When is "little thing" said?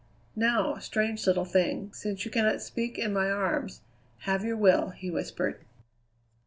1.27-1.93